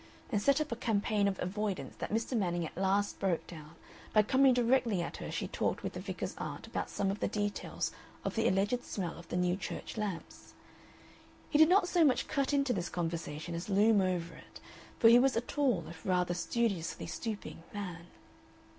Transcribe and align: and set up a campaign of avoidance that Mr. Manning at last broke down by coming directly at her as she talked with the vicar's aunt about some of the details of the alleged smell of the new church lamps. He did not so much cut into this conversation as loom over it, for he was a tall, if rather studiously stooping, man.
and 0.31 0.41
set 0.41 0.59
up 0.59 0.71
a 0.71 0.75
campaign 0.75 1.27
of 1.27 1.39
avoidance 1.39 1.95
that 1.97 2.09
Mr. 2.11 2.35
Manning 2.35 2.65
at 2.65 2.75
last 2.75 3.19
broke 3.19 3.45
down 3.45 3.75
by 4.13 4.23
coming 4.23 4.51
directly 4.51 4.99
at 5.03 5.17
her 5.17 5.27
as 5.27 5.33
she 5.35 5.47
talked 5.47 5.83
with 5.83 5.93
the 5.93 5.99
vicar's 5.99 6.35
aunt 6.39 6.65
about 6.65 6.89
some 6.89 7.11
of 7.11 7.19
the 7.19 7.27
details 7.27 7.91
of 8.25 8.33
the 8.33 8.47
alleged 8.47 8.83
smell 8.83 9.15
of 9.15 9.27
the 9.29 9.37
new 9.37 9.55
church 9.55 9.97
lamps. 9.97 10.55
He 11.51 11.59
did 11.59 11.69
not 11.69 11.87
so 11.87 12.03
much 12.03 12.27
cut 12.27 12.51
into 12.51 12.73
this 12.73 12.89
conversation 12.89 13.53
as 13.53 13.69
loom 13.69 14.01
over 14.01 14.33
it, 14.33 14.59
for 14.97 15.07
he 15.07 15.19
was 15.19 15.35
a 15.35 15.41
tall, 15.41 15.85
if 15.87 16.03
rather 16.03 16.33
studiously 16.33 17.05
stooping, 17.05 17.61
man. 17.71 18.07